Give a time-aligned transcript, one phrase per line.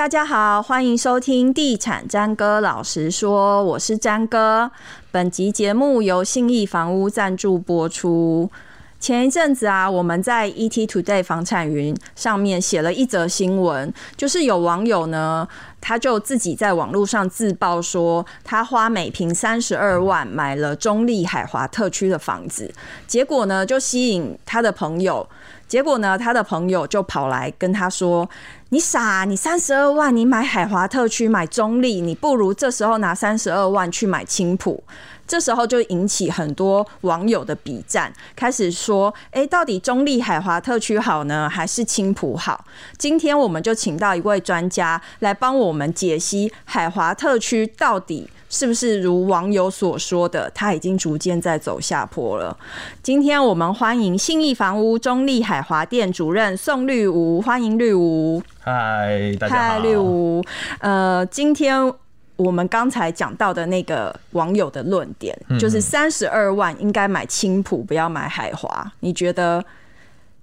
[0.00, 4.70] 大家好，欢迎收听《地产詹哥老实说》，我是詹哥。
[5.10, 8.50] 本集节目由信义房屋赞助播出。
[8.98, 15.46] 前一阵子啊，我们在 ET Today 房产云上面写了一则新闻，就是有网友呢，
[15.82, 22.72] 他就自己在网络上自曝说，他花每坪三十二万买了中立海华特区的房子，
[23.06, 25.28] 结果呢，就吸引他的朋友，
[25.70, 28.28] 结果呢，他的朋友就跑来跟他说
[28.70, 34.82] ：“你傻，你三十二万你买海华特区买中立，你不如这时候拿三十二万去买青浦。”
[35.28, 42.64] 这时候就引起很多网友的笔战，开始说：“哎，到底中立海华特区好呢，还是青浦好？”
[42.98, 52.54] 今天我们就请到一位专家来帮我们解析海华特区到底是不是如网友所说的，它已经逐渐在走下坡了。
[53.02, 58.42] 今天我们欢迎信义房屋中坜海华店主任宋绿吴，欢迎绿吴。
[58.58, 59.62] 嗨，大家好。
[59.62, 60.44] 嗨，绿吴。
[60.80, 61.90] 呃，今天。
[62.36, 68.90] 我们刚才讲到的那个网友的论点，就是三十二万应该买青浦，不要买海华。
[69.00, 69.62] 你觉得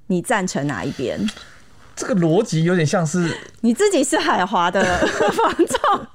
[0.05, 1.19] 你赞成哪一边？
[1.97, 4.81] 这个逻辑有点像是你自己是海华的
[5.33, 6.05] 房仲，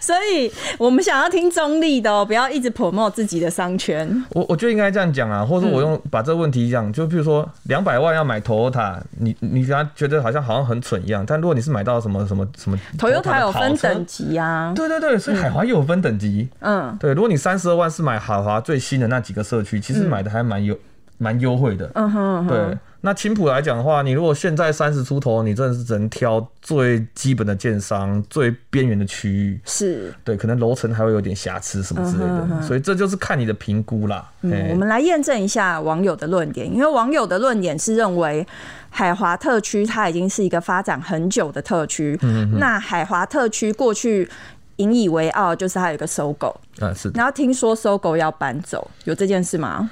[0.00, 4.24] 所以我们想要听中立的哦，不要一直 promote 自己的商圈。
[4.30, 20.78] 我我觉得应该这样讲啊，或者我用把这个问题讲，就比如说两百万要买 Toyota，你你给他觉得好像好像很蠢一样，但如果你是买到什么什么什么 Toyota 有分等级啊，对对对，所以海华又有分等级，嗯，对，如果你三十二万是买海华最新的那几个社区，其实买的还蛮优
[21.20, 22.78] 蛮优惠的，嗯哼，对。
[23.02, 30.12] 那青浦来讲的话，你如果现在三十出头，你真的是只能挑最基本的建商、最边缘的区域，是。
[30.22, 34.30] 对，可能楼层还会有点瑕疵什么之类的，所以这就是看你的评估啦。
[34.42, 38.46] 嗯，我们来验证一下网友的论点，因为网友的论点是认为
[38.90, 44.28] 海华特区它已经是一个发展很久的特区，嗯，那海华特区过去
[44.76, 49.90] 引以为傲就是它有一个 SOGO，啊是，然后听说 SOGO 要搬走，有这件事吗？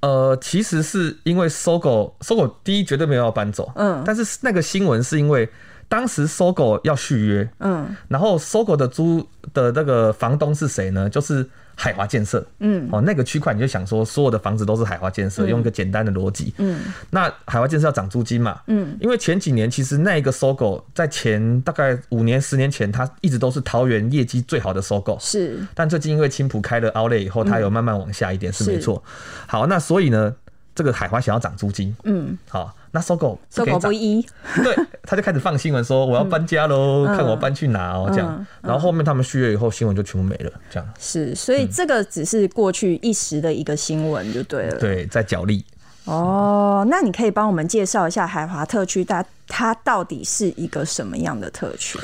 [0.00, 5.48] 呃，其实是因为 SOGO，SOGO 第一绝对没有要搬走，嗯，但是那个新闻是因为
[5.88, 11.08] 当时 SOGO 要续约，嗯，然后 SOGO 的租的那个房东是谁呢？
[11.08, 11.48] 就是。
[11.80, 29.02] 海华建设，嗯，哦，那个区块你就想说，所有的房子都是海华建设，用一个简单的逻辑，嗯，那海华建设要涨租金嘛，嗯，因为前几年其实那个 SOGO 在前大概五年、十年前，它一直都是桃园业绩最好的 SOGO，是，但最近因为青浦开了 Outlet 以后，它有慢慢往下一点，是没错。
[29.46, 30.34] 好，那所以呢，
[30.80, 32.74] 这个海华想要涨租金，嗯，好。
[32.90, 34.26] 那 SOGO SOGO 不一，
[34.64, 40.88] 对，他就开始放新闻说我要搬家喽，嗯、看我搬去哪哦、喔，这样，然后后面他们续约以后，新闻就全部没了，这样。
[40.98, 44.78] 是，所以这个只是过去一时的一个新闻就对了。
[44.78, 45.62] 对，在角力。
[46.06, 51.98] 哦，那你可以帮我们介绍一下海华特区，它它到底是一个什么样的特区？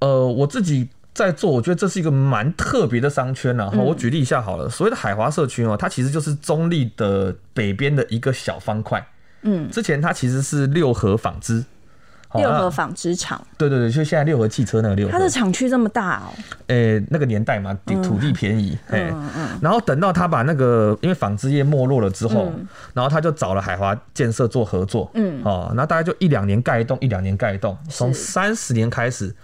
[0.00, 0.88] 呃，我自己
[1.20, 3.70] 在做，我觉得这是一个蛮特别的商圈呐。
[3.74, 9.06] 我举例一下好了，所谓的海华社区哦，它其实就是中立的北边的一个小方块。
[9.42, 11.64] 嗯，之前它其实是六合纺织，
[12.34, 16.28] 六合纺织厂，对对对，就现在六合汽车那个六合，它的厂区这么大哦，
[16.66, 19.30] 诶、欸，那个年代嘛，土地便宜，哎、嗯，嗯。
[19.36, 29.34] 嗯，然后等到他把那个因为纺织业没落了之后，嗯、然后他就找了海华建设做合作，嗯，哦，然后大概就一两年盖一栋，一两年盖一栋，从三十年开始，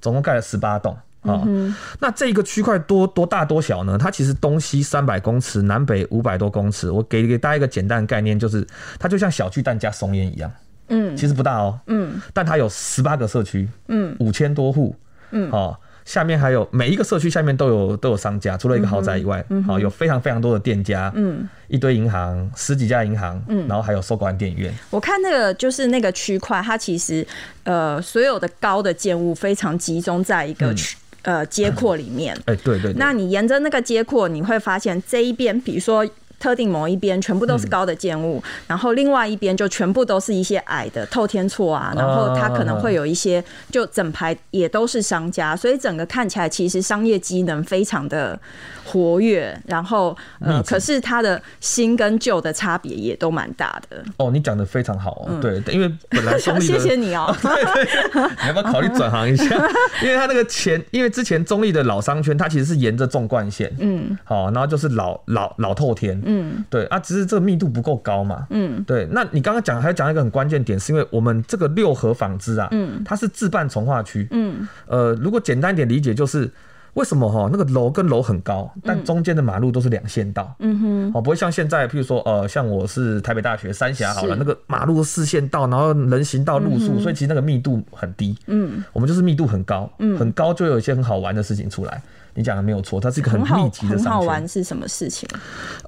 [0.00, 0.96] 总共盖了十八栋。
[1.26, 3.98] 啊，嗯、那这个区块多多大多小呢？
[3.98, 6.90] 它其实东西三百公尺，南北五百多公尺。
[6.90, 8.66] 我给给大家一个简单的概念，就是
[8.98, 10.50] 它就像小巨蛋加松烟一样，
[10.88, 14.94] 嗯，其实不大哦，嗯，但它有十八个社区，嗯，五千多户，
[15.30, 15.80] 嗯，好。
[16.06, 24.72] 下面还有每一个社区下面都有都有商家，除了一个豪宅以外，嗯嗯、有非常非常多的店家，嗯，一堆银行，十几家银行，嗯，然后还有收购电影院。
[24.90, 27.26] 我看那个就是那个区块，它其实
[27.64, 32.34] 呃所有的高的建物非常集中在一个区、嗯、呃街廓里面。
[32.46, 32.98] 哎、欸，对，对对。
[32.98, 36.08] 那你沿着那个街廓，你会发现这一边，比如说。
[36.38, 48.38] 特定某一边全部都是高的建物，嗯、然后另外一边就全部都是一些矮的透天厝啊，然后它可能会有一些就整排也都是商家，所以整个看起来其实商业机能非常的
[48.84, 54.04] 活跃，然后呃，可是它的新跟旧的差别也都蛮大的。
[54.18, 59.44] 哦，你讲的非常好，嗯、对，因为本来中立的 谢谢你哦，对 对，你要不要考虑转行一下？
[60.02, 66.20] 因为他那个前，因为之前中立的老商圈，它其实是沿着纵贯线，嗯，好，然后就是老老老透天。
[66.28, 66.35] 嗯，
[66.70, 68.46] 对啊，只是这个密度不够高嘛。
[68.50, 69.06] 嗯，对。
[69.10, 74.26] 那你刚刚讲还讲一个很关键点，是因为我们这个六合纺织啊，嗯，它是自办从化区。
[74.30, 76.50] 嗯，呃，如果简单一点理解，就是
[76.94, 77.48] 为什么哈？
[77.52, 80.54] 那个楼跟楼很高，但中间的马路都是两线道。
[80.60, 88.36] 嗯哼，哦，不会像现在，譬如说，呃，像我是台北大学三峡好了，那个马路四线道，然后人行道路数，所以其实那个密度很低。
[88.46, 92.00] 嗯，我们就是密度很高，嗯，很高就有一些很好玩的事情出来。
[92.36, 93.98] 你讲的没有错，它是一个很密集的商圈。
[93.98, 95.28] 很好玩是什么事情？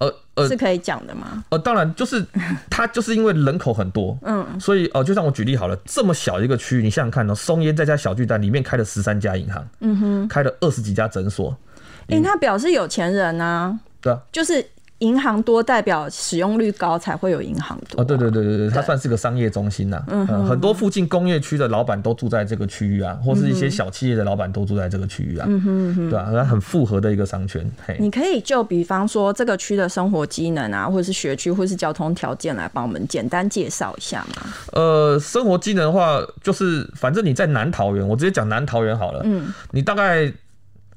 [0.01, 1.45] 呃呃，是可以讲的吗？
[1.51, 2.25] 呃，当然，就是
[2.71, 11.57] 它就是因为人口很多，嗯，所以呃，就像我举例好了，这么小一个区域，你想想看哦，松烟再加小巨蛋里面开了十三家银行，嗯哼，开了二十几家诊所，
[12.09, 14.65] 哎、欸，他表示有钱人啊，对啊，就是。
[14.99, 18.01] 银行多代表使用率高，才会有银行多。
[18.01, 20.03] 哦，对对对对对，它算是个商业中心呐。
[20.09, 25.47] 嗯，很多附近工业区的老板都住在这个区域啊，或是一些小企业的老板都住在这个区域啊。
[25.49, 27.65] 嗯哼哼，对啊，它很复合的一个商圈。
[27.87, 34.53] 嘿，你可以就比方说这个区的生活机能啊，或者是学区，或是交通条件来帮我们简单介绍一下吗？
[34.73, 39.23] 呃，生活机能的话，就是反正你在南桃园，我直接讲南桃园好了。
[39.25, 40.33] 嗯，你大概。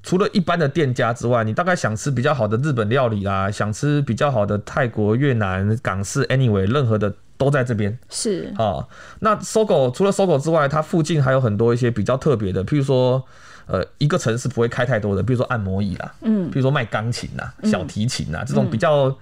[0.03, 7.97] 除了一般的店家之外，你大概想吃比较好的日本料理啦，想吃比较好的泰国、越南、港式，anyway，任何的都在这边。
[8.09, 8.87] 是啊，
[9.19, 13.23] 那 SOGO 除了 SOGO 之外，它附近还有很多一些比较特别的，譬如说，
[13.67, 19.15] 呃，一个城市不会开太多的，比如说按摩椅啦，嗯，比如说卖钢琴啦、小提琴啦，嗯、这种比较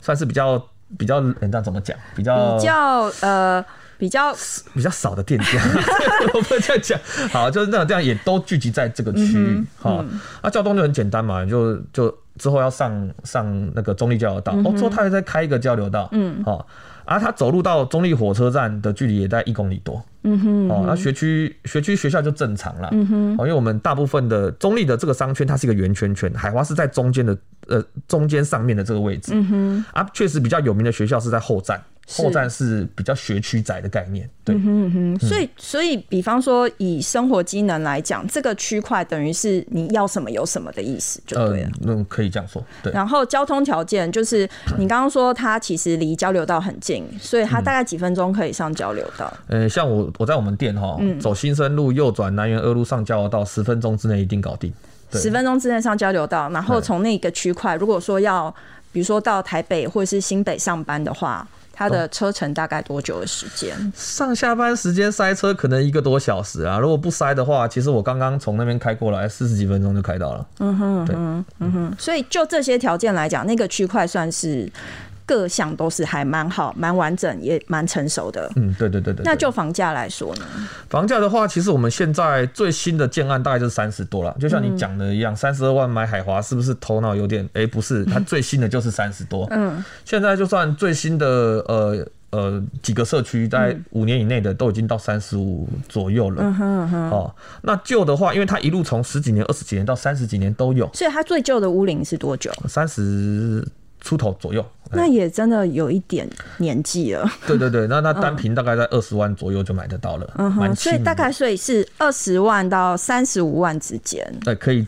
[0.00, 0.64] 算是比较
[0.96, 1.96] 比较，人家怎么讲？
[2.14, 3.64] 比较比较呃。
[4.00, 4.34] 比较
[4.72, 5.62] 比较少的店家，
[6.32, 6.98] 我不这样讲。
[7.30, 9.62] 好，就是那这样也都聚集在这个区域。
[9.78, 10.02] 好、
[10.40, 16.08] 啊，交通就很简单嘛，就就之后要上上那个中立交流道，嗯、哦，之后他还在开一个交流道。
[16.12, 16.66] 嗯，好，
[17.04, 20.02] 啊，他走路到中立火车站的距离也在一公里多。
[20.22, 22.88] 嗯哼，哦，那学区学区学校就正常了。
[22.92, 27.36] 嗯哼，哦，因为我们大部分的中立的这个商圈，它是一个圆圈圈，海华是在中间的
[27.68, 29.32] 呃中间上面的这个位置。
[29.34, 31.82] 嗯哼，啊，确实比较有名的学校是在后站。
[32.08, 42.92] 后站是比较学区宅的概念，对，嗯哼哼，所以所以比方说以生活机能来讲，这个区块等于是你要什么有什么的意思，就对了，呃，那可以这样说，对。
[42.92, 49.32] 然后交通条件就是你刚刚说它其实离交流道很近，所以它大概几分钟可以上交流道？
[49.46, 54.72] 呃，像我我在我们店哈，走新生路右转南园二路上交流道，十分钟之内一定搞定。
[55.12, 58.52] 十分钟之内上交流道，然后从那个区块，如果说要
[58.90, 61.46] 比如说到台北或者是新北上班的话。
[61.80, 63.74] 它的车程大概多久的时间？
[63.96, 66.78] 上下班时间塞车可能一个多小时啊。
[66.78, 70.46] 如果不塞的话，其实我刚刚从那边开过来，四十几分钟就开到了。
[70.58, 71.94] 嗯哼，对，嗯哼。
[71.98, 74.70] 所以就这些条件来讲，那个区块算是。
[75.30, 78.50] 各项都是还蛮好、蛮完整，也蛮成熟的。
[78.56, 79.22] 嗯，对对对对。
[79.24, 80.44] 那就房价来说呢？
[80.88, 84.36] 房价的话，其实我们现在最新的建案大概就是三十多了。
[84.40, 87.44] 就像你讲的一样，三十二万买海华，是不是头脑有点？
[87.52, 89.46] 哎、欸，不是，它 最新的就是三十多。
[89.52, 89.84] 嗯。
[90.04, 91.26] 现在就算最新的
[91.68, 96.42] 呃呃几个社区，在五年以内的都已经到三十五左右了。
[96.42, 97.10] 嗯哼嗯哼。
[97.10, 100.90] 哦，那旧的话，因为它一路从十几年、二十几年到三十几年都有。
[100.92, 102.50] 所以它最旧的屋龄是多久？
[102.66, 103.64] 三十。
[104.00, 107.30] 出头左右，那也真的有一点年纪了。
[107.46, 114.26] 对对对，那那单瓶大概在二十万左右就买得到了，嗯哼，所以大概所以是二十万到三十五万之间。
[114.42, 114.86] 对，可以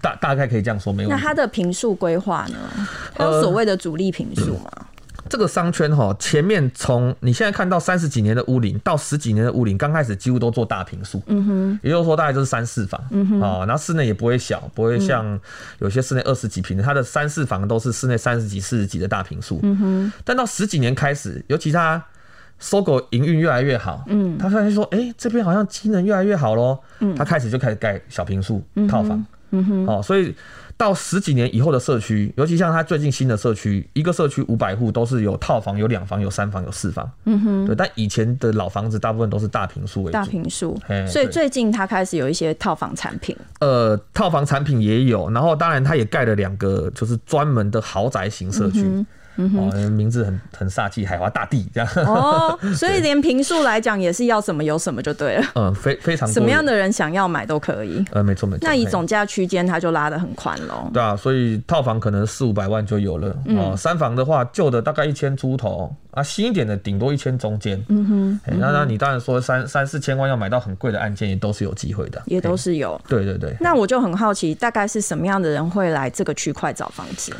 [0.00, 1.08] 大大概可以这样说，没有。
[1.08, 2.56] 那它的平数规划呢？
[3.14, 4.70] 它有所谓的主力平数吗？
[4.74, 4.86] 呃
[5.28, 15.38] 这个商圈哈，前面从你现在看到三十几年的屋龄到十几年的屋龄，刚开始几乎都做大平数，嗯哼，也就是说大概就是三四房，嗯哼，啊，然后室内也不会小，不会像
[15.78, 22.02] 有些室内二十几平的，它的三四房都是室内三十几、四十几的大平数，嗯哼，但到十几年开始，尤其它
[22.60, 30.34] SOGO 营运越来越好，嗯，他发现说，哎、欸，这边好像机能越来越好喽，嗯，他开始就开始盖小平数套房，嗯哼，哦，所以。
[30.78, 37.10] 到十几年以后的社区，尤其像他最近新的社区，一个社区五百户都是有套房、有两房、有三房、有四房。
[37.24, 37.74] 嗯哼，对。
[37.74, 40.12] 但以前的老房子大部分都是大平数为主。
[40.12, 40.78] 大平数，
[41.08, 43.34] 所以最近他开始有一些套房产品。
[43.60, 48.82] 呃，套房产品也有，然后当然他也盖了两个，就是专门的豪宅型社区。
[48.82, 49.06] 嗯
[49.36, 51.88] 嗯哦，名字很很煞气，海华大地这样。
[52.06, 55.44] 哦， 所以连平数来讲也是要什么有什么就对了。
[55.54, 58.04] 嗯，非非常什么样的人想要买都可以。
[58.12, 58.60] 呃，没错没错。
[58.62, 60.90] 那以总价区间，它就拉得很宽喽。
[60.92, 63.36] 对啊，所以套房可能四五百万就有了。
[63.46, 67.82] 嗯、哦，三房的话，旧的大概一千出头啊，新一点的顶多一千中间。
[67.88, 68.40] 嗯哼。
[68.58, 72.22] 那那你当然说三三四千万要买到很贵的案件，也都是有机会的。
[72.26, 73.00] 也都是有。
[73.08, 73.54] 对对对。
[73.60, 77.32] 那我就很好奇，大概是什么样的人会来这个区块找房子？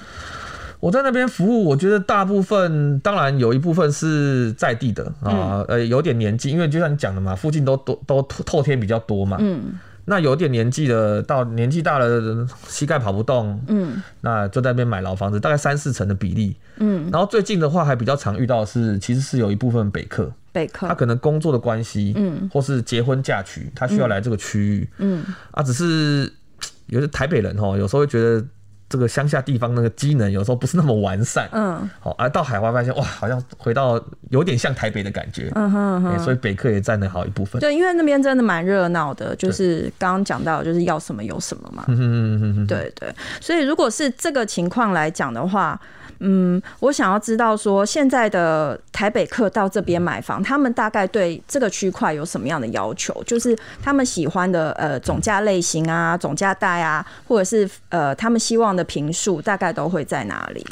[0.80, 9.38] 我在那边服务，我觉得大部分当然有一部分是在地的啊，呃，有点年纪，因为就像你讲的嘛，附近都都都透天比较多嘛。
[9.40, 9.78] 嗯。
[10.08, 16.56] 那有点年纪的，到年纪大了，膝盖跑不动，嗯，那就在那边买老房子，大概三四成的比例。
[16.76, 17.10] 嗯。
[17.10, 26.32] 然后最近的话，还比较常遇到的是，其实是有一部分北客，北客，他可能工作的关系，嗯，或是结婚嫁娶，他需要来这个区域，嗯，啊，只是。
[26.86, 28.44] 有些台北人哈，有时候会觉得。
[28.88, 37.60] 这个乡下地方那个机能有时候不是那么完善，嗯，好，而到海外发现哇，好像回到有点像台北的感觉，嗯哼，哼，所以北客也占了好一部分。
[37.60, 45.80] 对，因为那边真的蛮热闹的，就是刚刚讲到就是要什么有什么嘛，嗯哼哼哼，对对，所以如果是这个情况来讲的话。
[46.20, 53.22] 嗯，我想要知道说，现在的台北客到这边买房，他们大概对这个区块有什么样的要求？
[53.26, 60.64] 就是他们喜欢的呃总价类型啊、总价带啊，或者是呃他们希望的平数，大概都会在哪里？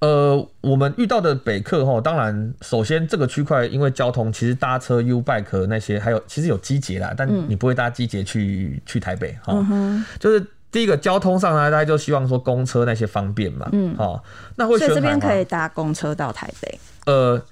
[0.00, 9.54] 呃，我们遇到的北客哈，当然首先这个区块因为交通，其实搭车 U Bike 那些，还有其实有机捷啦，但你不会搭机捷去、嗯、去台北哈，
[10.18, 10.44] 就是。
[10.72, 14.22] 第一个交通上呢，大家就希望说公车那些方便嘛，嗯，好，
[14.54, 16.78] 那会所以这边可以搭公车到台北。
[17.06, 17.42] 呃，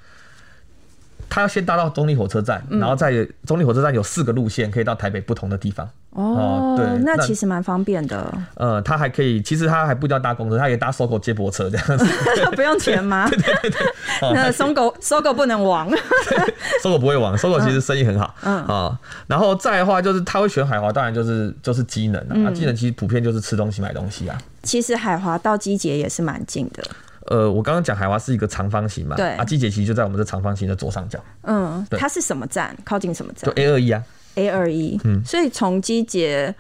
[1.29, 5.91] 他要先搭到中立火车站，嗯、然后在中立火车站有四个路线可以到台北不同的地方。
[6.11, 8.33] 哦，对，那其实蛮方便的。
[8.55, 12.07] 呃，他还可以，其实他还不一定要搭公车，他可以搭 SOGO 接驳车这样子。
[12.57, 13.29] 不用钱吗？
[13.29, 13.87] 对对对对。
[14.33, 15.89] 那 SOGO SOGO 不能亡。
[16.83, 18.35] SOGO 不会亡，SOGO 其实生意很好。
[18.43, 22.29] 嗯啊，然后再的话就是他会选海华，当然就是就是机能啊。
[22.31, 24.37] 那机能其实普遍就是吃东西买东西啊。
[24.63, 26.83] 其实海华到机捷也是蛮近的。
[27.27, 31.23] 呃，我刚刚讲海华是一个长方形嘛，对啊，机捷其实就在我们这长方形的左上角。
[31.43, 32.75] 嗯，它是什么站？
[32.85, 33.55] 靠近什么站？
[33.55, 34.03] 就 A 二一啊。
[34.39, 36.55] A 二一，嗯，所以从机捷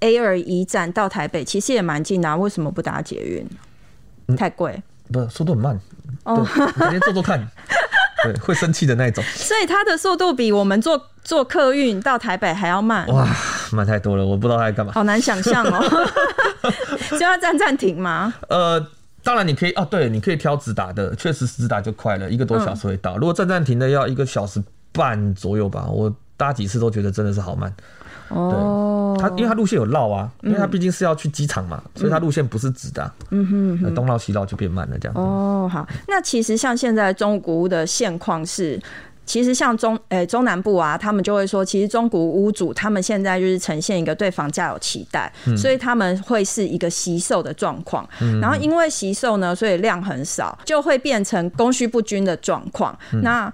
[0.00, 4.36] A 二一站到台北其实也蛮近的，啊，为什么不搭捷运？
[4.36, 4.72] 太贵，
[5.08, 5.78] 嗯，不是速度很慢
[6.24, 6.42] 哦，
[6.78, 7.46] 改天坐坐看，
[8.24, 9.22] 对，会生气的那种。
[9.24, 13.28] 所以它的速度比我们坐坐客运到台北还要慢，哇，
[13.72, 16.10] 慢太多了，我不知道它在干嘛，好难想象哦。
[17.12, 18.32] 就要站站停吗？
[18.48, 18.84] 呃，
[19.22, 23.14] 当然你可以哦，对，你可以挑直达的，确实直达就快了，一个多小时会到。
[23.14, 26.14] 嗯，如果站站停的要一个小时半左右吧，我。
[26.38, 27.70] 搭几次都觉得真的是好慢，
[28.28, 35.20] 哦，对，它因为它路线有绕啊，因为它毕竟是要去机场嘛，所以它路线不是直的，嗯哼，东绕西绕就变慢了这样。
[35.20, 38.80] 哦，好，那其实像现在中古屋的现况是，
[39.26, 48.08] 其实像中诶、欸、中南部啊，他们就会说，其实中古屋主他们现在就是呈现一个对房价有期待，所以他们会是一个惜售的状况，
[48.40, 53.52] 然后因为惜售呢，所以量很少，就会变成供需不均的状况，那。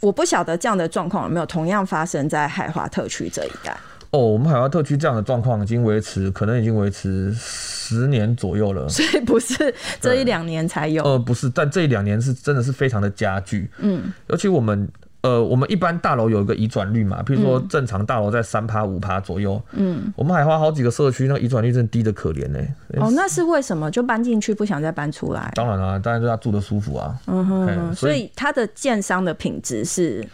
[0.00, 3.76] 我不晓得这样的状况有没有同样发生在海华特区这一带。
[4.10, 8.88] 哦，我们海华特区这样的状况已经维持，可能已经维持十年左右了。
[8.90, 11.02] 所以不是这一两年才有。
[11.02, 13.70] 呃，不是，但这一两年是真的是非常的加剧。
[13.78, 14.88] 嗯，尤其我们。
[15.26, 19.60] 呃，我们一般大楼有一个移转率嘛，譬如说正常大楼在三趴五趴左右。
[19.72, 22.60] 嗯，我们海花好几个社区，那个移转率真的低的可怜呢。
[22.98, 23.90] 哦，那是为什么？
[23.90, 25.50] 就搬进去不想再搬出来？
[25.56, 27.18] 当然啊，当然就他住的舒服啊。
[27.26, 30.24] 嗯哼，所以他的建商的品质是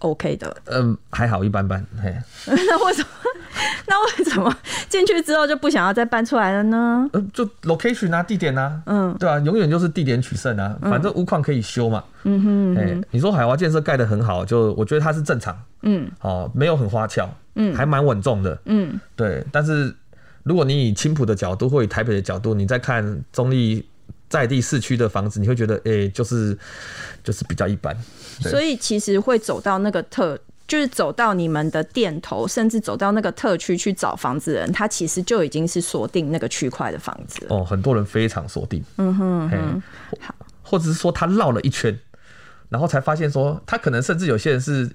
[0.00, 0.54] OK 的。
[0.66, 1.82] 嗯，还好一般般。
[2.02, 2.14] 嘿，
[2.46, 3.08] 那为什么？
[3.86, 4.54] 那为什么
[4.88, 7.08] 进去之后就不想要再搬出来了呢？
[7.12, 12.02] 呃，就 location 啊，地点啊，嗯，对啊，永远就是地点取胜啊，反正屋况可以修嘛。
[12.24, 19.44] 嗯哼，哎，你说海华建设盖得很好，就我觉得它是正常，嗯，哦，没有很花俏，嗯，还蛮稳重的，嗯，对。
[19.50, 19.94] 但是
[20.42, 23.84] 如果你以青埔的角度或以台北的角度，你再看中立
[24.28, 26.56] 在地市区的房子，你会觉得，哎、欸，就是
[27.24, 27.96] 就是比较一般。
[28.40, 30.38] 所以其实会走到那个特。
[30.68, 37.44] 就是走到你们的店头，甚至走到那个特区去找房子的人，他其实就已经是锁定那个区块的房子。
[37.48, 38.84] 哦，很多人非常锁定。
[38.98, 39.82] 嗯哼，嗯哼，
[40.20, 41.98] 好，或者是说他绕了一圈，
[42.68, 44.88] 然后才发现说他可能甚至有些人是。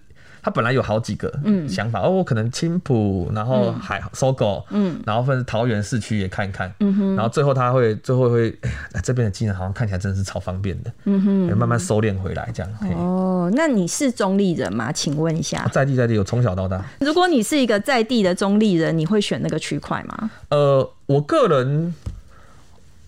[0.43, 1.31] 他本来有好几个
[1.69, 8.53] 想法，嗯、哦，我可能青浦，然后海 SOGO，嗯，然后分桃园市区也看一看，嗯哼，然后最后他会最后会，
[8.91, 12.71] 哎，这边的机能好像看起来真的是超方便的，嗯哼，慢慢收敛回来这样。
[12.97, 14.91] 哦，那你是中立人吗？
[14.91, 15.65] 请问一下。
[15.71, 16.83] 在地在地，我从小到大。
[16.99, 20.29] 如果你是一个在地的中立人，你会选那个区块吗？
[20.49, 21.95] 呃，我个人，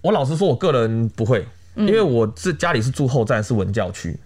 [0.02, 4.18] 我老实说，我个人不会，因为我是家里是住后站，是文教区，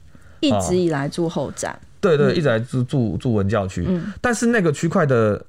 [0.42, 1.76] 一直以来住后站。
[2.02, 5.44] 对对，一直在住住住文教区，嗯、但是那个区块的，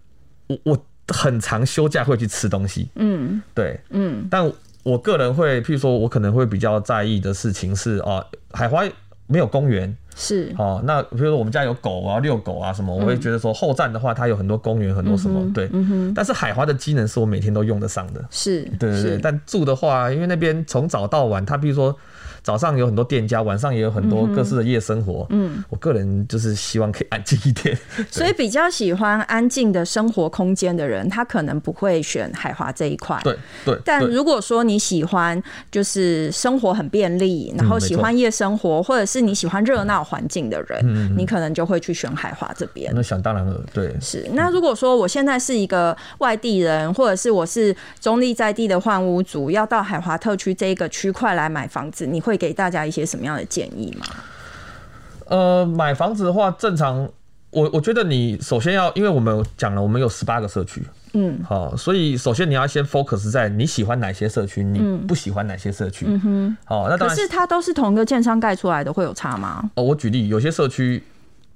[0.47, 4.50] 我我很常休假会去吃东西，嗯，对，嗯，但
[4.83, 8.83] 我个人会，譬如说，我可能会比较在意的事情是，哦，海华
[9.26, 15.71] 没有公园，是，哦，那比如说我们家有狗啊，遛狗啊什么，我会觉得说后站的话，它有很多公园，很多什么，嗯、对，
[16.14, 21.97] 但是海华的机能是我每天都用得上的，是，对对对，但住的话，因为那边从早到晚，它比如说。
[22.43, 25.26] 早上有很多店家，晚上也有很多各式的夜生活。
[25.29, 27.79] 嗯，我个人就是希望可以安静一点，
[28.11, 33.21] 所以比较喜欢安静的生活空间的人，他可能不会选海华这一块。
[33.23, 33.37] 对
[33.67, 33.79] 对。
[33.85, 35.40] 但如果说你喜欢
[35.71, 42.90] 就是生活很便利，然后喜欢夜生活，或者是你喜欢热闹，闹环境的人，嗯，你可能就会去选海华这边。
[42.95, 43.95] 那想当然了，对。
[44.00, 44.26] 是。
[44.33, 54.07] 那如果说我现在是一个外地人，或者是我是中立在地的换屋族，要到海华特区这一个区块来买房子，你会给大家一些什么样的建议吗？
[55.26, 57.09] 呃，买房子的话，正常，
[57.50, 60.83] 我我觉得你首先要，因为我们讲了，我们有十八个社区，
[61.14, 69.69] 嗯，好，所以首先你要先 focus 在你喜欢哪些社区，你不喜欢哪些社区，嗯哼，好，那当然，可是它都是同一个建商盖出来的，会有差吗？
[69.75, 71.02] 哦，我举例，有些社区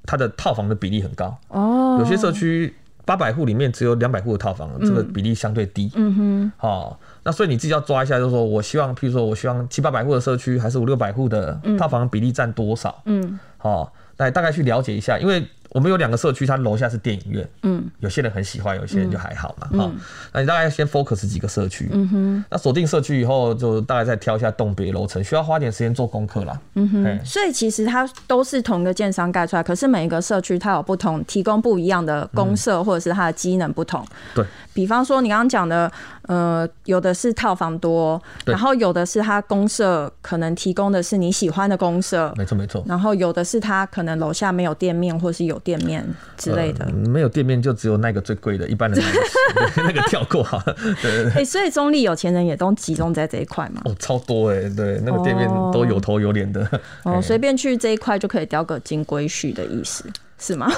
[0.04, 2.74] 它的套房的比例很高，哦，有些社区
[3.04, 13.38] 八百户里面只有两百户的套房，这个比例相对低，嗯哼，好，那所以你自己要抓一下，就是说我希望，譬如说我希望七八百户的社区，还是五六百户的套房比例占多少，嗯。
[13.60, 15.42] 哦，来大概去了解一下，因为
[15.74, 19.96] 我们有两个社区，它楼下是电影院，嗯，有些人很喜欢，有些人就还好嘛，哈、嗯。
[20.32, 22.44] 那你大概先 focus 几个社区，嗯哼。
[22.48, 27.24] 那锁定社区以后，就大概再挑一下栋别楼层，需要花点时间做功课啦，嗯哼。
[27.24, 34.06] 所以其实它都是同一个建商盖出来，可是每一个社区它有不同，提供不一样的公设，或者是它的机能不同。
[34.32, 34.46] 对。
[34.72, 35.90] 比方说你刚刚讲的。
[36.26, 42.82] 呃，有的是套房多，然后有的是它公社可能提供的是你喜欢的公社，没错没错。
[42.86, 46.06] 然后有的是它可能楼下没有店面，或是有店面
[46.36, 46.84] 之类的。
[46.84, 49.02] 呃、没有店面就只有那个最贵的，一般人
[49.76, 50.76] 那个跳过好了。
[51.02, 51.30] 对 对对。
[51.32, 53.80] 哎、欸，所以中立有钱人也都集中在这一块嘛？
[53.86, 56.80] 哦，超多哎，对，那个店面都有头有脸的。
[57.02, 60.04] 哦， 随、欸、便去这一块就可以雕个金龟婿的意思
[60.38, 60.70] 是吗？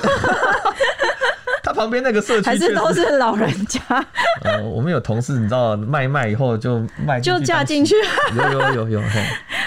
[1.62, 3.81] 他旁边那个社区还是都是老人家。
[4.43, 7.97] 呃，我们有同事，你知道卖卖以后就卖就嫁进去。
[8.37, 9.02] 有有有有。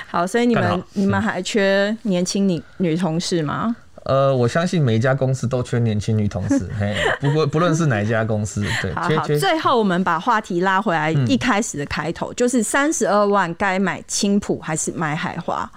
[0.08, 3.76] 好，所以你们你们还缺年轻女女同事吗？
[4.10, 6.68] 呃，我相信每一家公司都缺年轻女同事。
[6.80, 9.28] 嘿，不过不论是哪一家公司，对，好好。
[9.40, 15.70] 最后我们把话题拉回来，一开始的开头就是三十二万该买青浦还是买海华？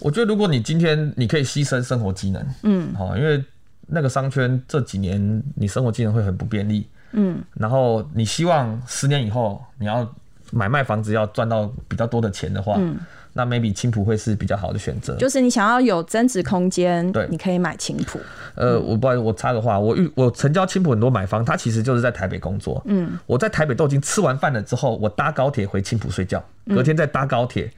[0.00, 3.42] 我觉得如果你今天你可以牺牲生活机能，嗯，好，因为。
[3.86, 10.10] 那个商圈这几年，你生活机能会很不便利，嗯，然后你希望十年以后你要
[10.50, 12.96] 买卖房子要赚到比较多的钱的话，嗯，
[13.34, 15.14] 那 maybe 青浦会是比较好的选择。
[15.16, 18.18] 就是你想要有增值空间，对，你可以买青埔。
[18.54, 27.70] 呃，我不好意思，我插个话，我遇我成交青浦很多买方，他其实就是在台北工作，嗯，我在台北都已经吃完饭了之后，我搭高铁回青浦睡觉，隔天再搭高铁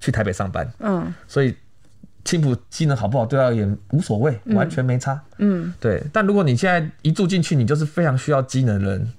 [0.00, 1.54] 去台北上班，嗯，所以。
[2.24, 5.18] 青浦机能好不好，对他而言无所谓，完全没差。
[5.38, 6.02] 嗯，对。
[6.12, 9.12] 但如果你现在一住进去，你就是非常需要机能的人，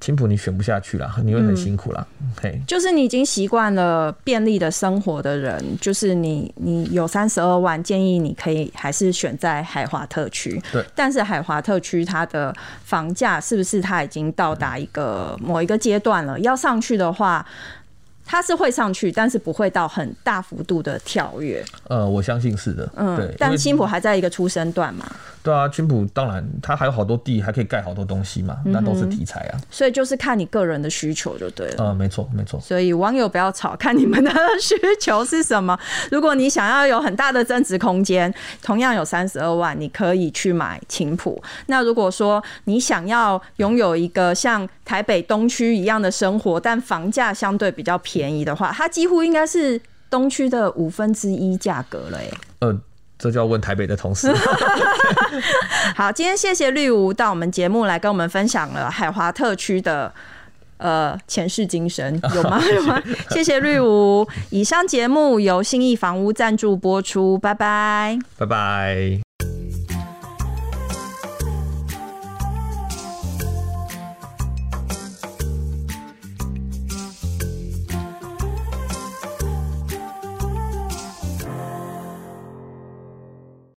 [0.00, 2.06] 青浦你选不下去了，你会很辛苦了。
[2.40, 10.62] 嘿、嗯，就是你已经习惯了便利的生活的人，就是你，你有三十二万，建议你可以还是选在海华特区。
[10.70, 10.84] 对。
[10.94, 12.54] 但是海华特区它的
[12.84, 16.38] 房价是不是它已经到达一个某一个阶段了？
[16.40, 17.46] 要上去的话。
[18.28, 21.64] 它是会上去，但是不会到很大幅度的跳跃。
[21.86, 22.90] 呃，我相信是的。
[22.96, 23.32] 嗯，对。
[23.38, 25.06] 但青浦还在一个出生段嘛？
[25.46, 29.52] 对啊，青埔当然它还有好多地，还可以盖好多东西嘛，那都是题材啊。
[29.54, 31.74] 嗯、所以就是看你个人的需求就对了。
[31.78, 32.58] 嗯，没错没错。
[32.58, 34.30] 所以网友不要吵，看你们的
[34.60, 35.78] 需求是什么。
[36.10, 41.40] 如果你想要有很大的增值空间，同样有三十二万，你可以去买青埔。
[41.66, 49.80] 那如果说你想要拥有一个像台北东区一样的生活，但房价相对比较便宜的话，它几乎应该是
[50.10, 52.30] 东区的五分之一价格了，哎。
[52.60, 52.80] 呃，
[53.18, 54.32] 这就要问台北的同事。
[55.96, 60.12] 好，今天谢谢绿吴到我们节目来跟我们分享了海华特区的
[60.78, 62.60] 呃前世今生， 有吗？
[62.74, 63.02] 有吗？
[63.30, 64.26] 谢谢绿吴。
[64.50, 69.35] 以上节目由信义房屋赞助播出，拜拜，拜拜。